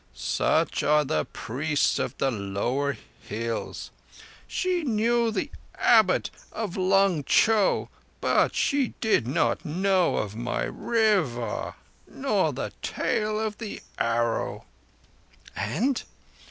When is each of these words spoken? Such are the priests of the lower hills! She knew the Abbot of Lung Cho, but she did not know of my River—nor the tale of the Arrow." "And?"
Such 0.15 0.81
are 0.81 1.05
the 1.05 1.25
priests 1.25 1.99
of 1.99 2.17
the 2.17 2.31
lower 2.31 2.97
hills! 3.19 3.91
She 4.47 4.81
knew 4.81 5.29
the 5.29 5.51
Abbot 5.75 6.31
of 6.51 6.75
Lung 6.75 7.23
Cho, 7.23 7.87
but 8.19 8.55
she 8.55 8.95
did 8.99 9.27
not 9.27 9.63
know 9.63 10.17
of 10.17 10.35
my 10.35 10.63
River—nor 10.63 11.73
the 12.51 12.73
tale 12.81 13.39
of 13.39 13.59
the 13.59 13.79
Arrow." 13.99 14.65
"And?" 15.55 16.01